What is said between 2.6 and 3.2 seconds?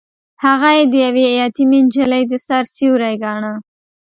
سيوری